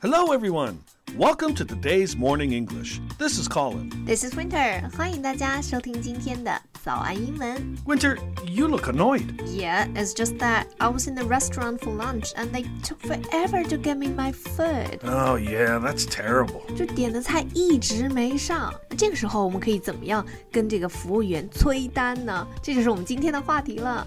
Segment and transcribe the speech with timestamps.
[0.00, 0.78] Hello, everyone.
[1.16, 3.00] Welcome to today's Morning English.
[3.18, 3.90] This is Colin.
[4.04, 7.76] This is Winter，欢迎大家收听今天的早安英文。
[7.86, 9.36] Winter, you look annoyed.
[9.46, 13.64] Yeah, it's just that I was in the restaurant for lunch and they took forever
[13.68, 15.00] to get me my food.
[15.04, 16.62] Oh, yeah, that's terrible.
[16.76, 22.46] 就点的菜一直没上，这个时候我们可以怎么样跟这个服务员催单呢？
[22.62, 24.06] 这就是我们今天的话题了。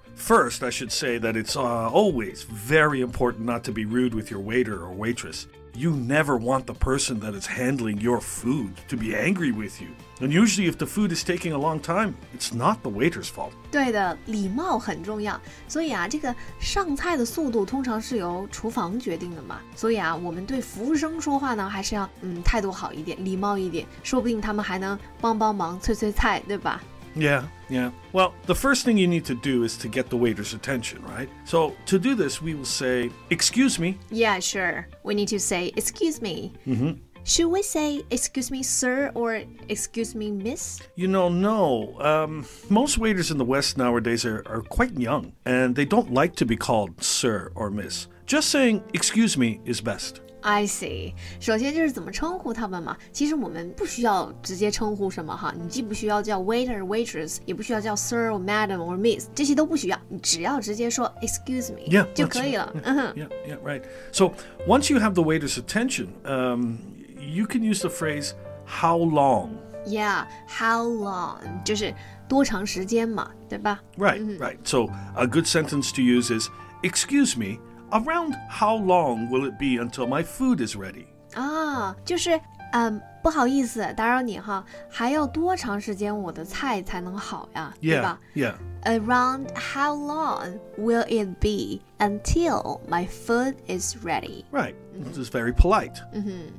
[0.20, 4.30] first, I should say that it's uh, always very important not to be rude with
[4.30, 5.46] your waiter or waitress.
[5.74, 9.88] You never want the person that is handling your food to be angry with you.
[10.22, 13.52] And usually, if the food is taking a long time, it's not the waiter's fault.
[13.70, 15.38] 对的，礼貌很重要。
[15.68, 19.60] 所以啊，这个上菜的速度通常是由厨房决定的嘛。
[19.76, 26.82] 所以啊，我们对服务生说话呢，还是要嗯态度好一点，礼貌一点，说不定他们还能帮帮忙，催催菜，对吧？
[27.15, 27.91] Yeah, yeah.
[28.13, 31.29] Well, the first thing you need to do is to get the waiter's attention, right?
[31.45, 33.97] So, to do this, we will say, Excuse me.
[34.09, 34.87] Yeah, sure.
[35.03, 36.53] We need to say excuse me.
[36.67, 36.91] Mm-hmm.
[37.23, 40.79] Should we say excuse me, sir, or excuse me, miss?
[40.95, 41.99] You know, no.
[42.01, 46.35] Um, most waiters in the West nowadays are, are quite young, and they don't like
[46.37, 48.07] to be called sir or miss.
[48.25, 50.21] Just saying, Excuse me, is best.
[50.42, 51.12] I see。
[51.40, 52.96] 首先就是怎么称呼他们嘛。
[53.12, 62.58] 其实我们不需要直接称呼什么哈，你既不需要叫 waiter、waitress，也不需要叫 sir、or madam、or miss，这些都不需要，你只要直接说 excuse me Yeah, 就 that's 可以 right.
[62.58, 62.72] 了。
[62.84, 63.14] 嗯哼。
[63.14, 63.82] Yeah, yeah, right.
[64.12, 64.32] So,
[64.66, 66.78] once you have the waiter's attention, um,
[67.18, 68.32] you can use the phrase,
[68.66, 69.50] How long?
[69.86, 71.94] Yeah, how long 就是
[72.28, 73.80] 多长时间嘛，对吧？
[73.96, 74.58] Right, right.
[74.64, 76.48] So, a good sentence to use is,
[76.82, 77.58] Excuse me,
[77.90, 81.06] around how long will it be until my food is ready?
[81.34, 82.40] 啊，就是
[82.72, 87.72] 嗯，不好意思打扰你哈，还要多长时间我的菜才能好呀？
[87.80, 88.54] 对 Yeah, 吧 yeah.
[88.86, 94.44] Around how long will it be until my food is ready?
[94.52, 94.76] Right.
[94.94, 95.98] This is very polite.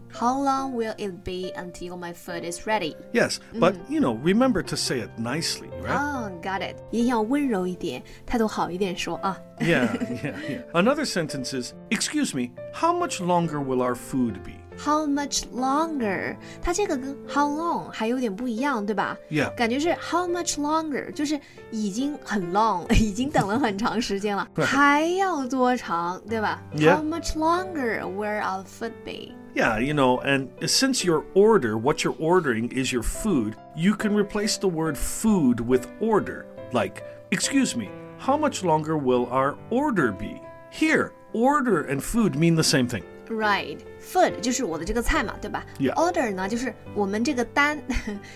[0.09, 2.95] How long will it be until my food is ready?
[3.13, 5.95] Yes, but, you know, remember to say it nicely, right?
[5.95, 9.39] 哦、g o t it，一定要温柔一点，态度好一点说啊。
[9.59, 9.87] Yeah,
[10.21, 10.63] yeah, yeah.
[10.73, 14.59] Another sentence is, Excuse me, how much longer will our food be?
[14.81, 16.35] How much longer？
[16.61, 19.53] 它这个跟 how long 还有点不一样，对吧 Yeah.
[19.55, 21.39] 感觉是 how much longer，就是
[21.71, 26.97] 已经很 long，已经等了很长时间了，还要多长，对吧 Yeah.
[26.97, 29.33] How much longer will our food be？
[29.55, 34.15] Yeah, you know, and since your order, what you're ordering is your food, you can
[34.15, 36.45] replace the word food with order.
[36.71, 37.01] Like,
[37.31, 40.39] excuse me, how much longer will our order be?
[40.69, 43.03] Here, order and food mean the same thing.
[43.31, 45.93] Right, food 就是我的这个菜嘛，对吧 Yeah.
[45.95, 47.81] Order 呢就是我们这个单，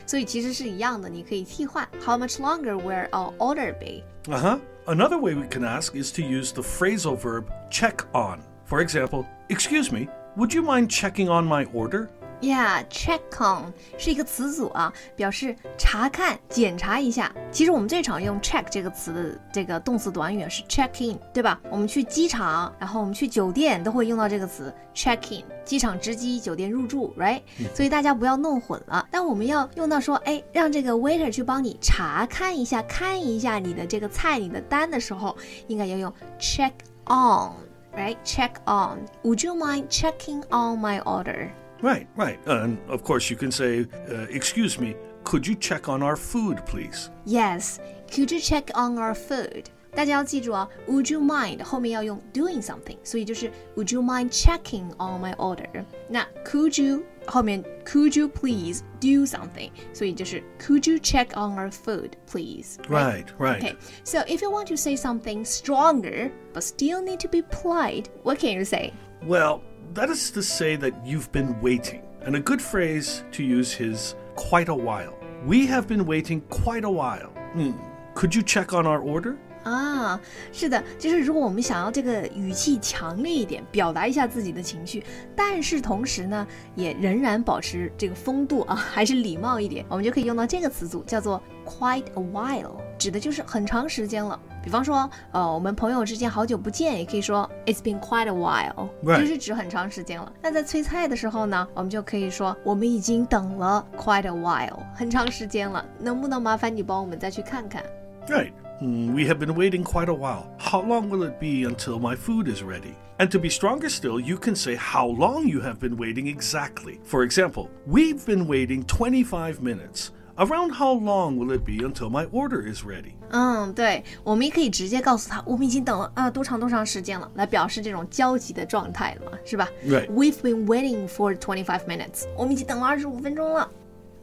[0.06, 1.88] 所以其实是一样的，你可以替换。
[2.06, 4.04] How much longer will our order be?
[4.30, 4.60] Uh huh.
[4.86, 8.40] Another way we can ask is to use the phrasal verb check on.
[8.66, 12.10] For example, excuse me, would you mind checking on my order?
[12.43, 17.33] Yeah, check on 是一个词组啊，表示查看、检查一下。
[17.51, 21.59] 其实我们最常用 check 这个词的这个动词短语是 check in，对吧？
[21.71, 27.41] 我们去机场，然后我们去酒店都会用到这个词 check in，机场值机、酒店入住，right？、
[27.75, 29.09] 所以大家不要弄混了。
[29.11, 35.35] 但我们要用到说，哎，让这个 waiter 去帮你查看一下、看一下你的这个菜、你的单的时候，
[35.69, 36.73] 应该要用 check
[37.07, 37.53] on。
[37.97, 39.07] Right, check on.
[39.23, 41.49] Would you mind checking on my order?
[41.82, 42.38] Right, right.
[42.46, 46.64] And of course, you can say, uh, excuse me, could you check on our food,
[46.66, 47.10] please?
[47.26, 47.80] Yes,
[48.14, 49.66] could you check on our food?
[49.94, 55.84] 大家要记住啊，Would you mind 后面要用 doing something，所以就是 Would you mind checking on my order？
[56.08, 59.70] 那 Could you 后面 Could you please do something？
[59.92, 62.78] 所以就是 Could you check on our food, please?
[62.88, 63.60] Right, right.
[63.60, 63.76] Okay,
[64.06, 68.40] so if you want to say something stronger but still need to be polite, what
[68.40, 68.94] can you say?
[69.28, 69.60] Well,
[69.95, 72.03] that is to say that you've been waiting.
[72.23, 75.19] And a good phrase to use is quite a while.
[75.45, 77.31] We have been waiting quite a while.
[77.55, 77.73] Hmm.
[78.15, 79.39] Could you check on our order?
[79.67, 80.21] 啊，
[80.53, 85.05] 是的，就是如果我们想要这个语气强烈一点，表达一下自己的情绪，
[85.35, 86.47] 但是同时呢，
[86.77, 94.39] 也仍然保持这个风度啊，还是礼貌一点，我们就可以用到这个词组，叫做 quite a while，指的就是很长时间了。
[94.63, 100.33] 比方说，呃，我们朋友之间好久不见，也可以说 It's been quite a while，Right 就是指很长时间了。
[100.41, 107.83] 那在催菜的时候呢，我们就可以说我们已经等了 quite a while，很长时间了，能不能麻烦你帮我们再去看看
[108.29, 108.53] ？Right.
[108.82, 110.50] Mm, We have been waiting quite a while.
[110.58, 112.96] How long will it be until my food is ready?
[113.20, 117.00] And to be stronger still, you can say how long you have been waiting exactly.
[117.04, 120.10] For example, we've been waiting 25 minutes.
[120.38, 123.14] Around how long will it be until my order is ready?
[123.30, 130.08] 嗯，对，我们也可以直接告诉他，我们已经等了啊多长多长时间了，来表示这种焦急的状态了嘛，是吧 Right.
[130.10, 133.70] We've been waiting for twenty five minutes，我们已经等了二十五分钟了。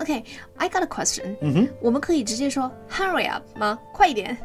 [0.03, 1.37] OK，I、got a question。
[1.41, 3.79] 嗯哼，我们可以直接说 Hurry up 吗？
[3.93, 4.37] 快一点。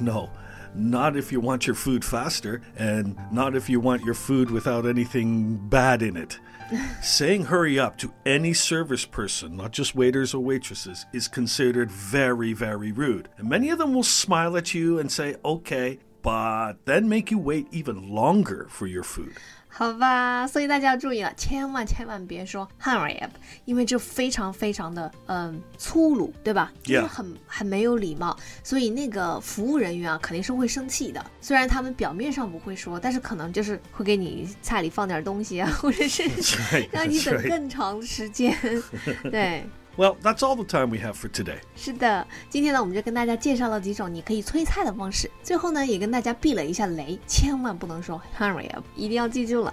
[0.00, 0.28] no,
[0.74, 4.84] not if you want your food faster, and not if you want your food without
[4.86, 6.38] anything bad in it.
[7.02, 12.52] Saying hurry up to any service person, not just waiters or waitresses, is considered very,
[12.52, 13.28] very rude.
[13.38, 17.38] And many of them will smile at you and say, okay, but then make you
[17.38, 19.32] wait even longer for your food.
[19.75, 23.31] 好吧，所以大家要注意了，千万千万别说 hurry up，
[23.65, 26.71] 因为这非常非常的嗯粗鲁，对吧？
[26.83, 31.25] 就是很很没有礼貌，所以那个服务人员啊肯定是会生气的。
[31.41, 36.23] 虽然他们表面上不会说，但是可能就是会给你菜里放点东西啊，或者是
[36.93, 38.55] 让你等更长时间。
[39.31, 39.63] 对。
[39.95, 41.59] Well, that's all the time we have for today.
[41.75, 45.29] 是的，今天呢，我们就跟大家介绍了几种你可以催菜的方式。
[45.43, 49.71] 最后呢，也跟大家避了一下雷，千万不能说 hurry up，一定要记住了。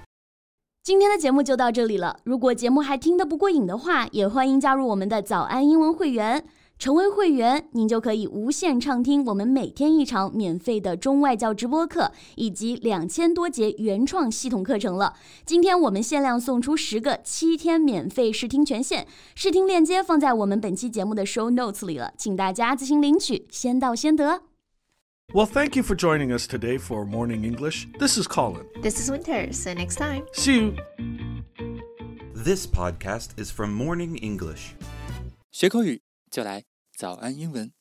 [0.82, 2.20] 今天的节目就到这里了。
[2.24, 6.44] 如果节目还听得不过瘾的话，也欢迎加入我们的早安英文会员。
[6.80, 15.14] 成为会员，您就可以无限畅听我们每天一场免费的中外教直播课，以及两千多节原创系统课程了。
[15.44, 24.40] 今天我们限量送出十个七天免费试听权限，试听链接放在我们本期节目的 show notes 里了，请大家自行领取，先到先得。
[25.34, 27.88] Well, thank you for joining us today for Morning English.
[27.98, 28.64] This is Colin.
[28.80, 29.52] This is Winter.
[29.52, 30.22] See you next time.
[30.32, 30.74] See you.
[32.34, 34.70] This podcast is from Morning English.
[35.52, 36.00] 学口语
[36.30, 36.64] 就来
[37.00, 37.72] 早安英文。